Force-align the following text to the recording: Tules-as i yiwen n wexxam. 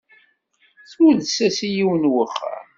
Tules-as 0.91 1.57
i 1.67 1.69
yiwen 1.75 2.03
n 2.07 2.11
wexxam. 2.13 2.65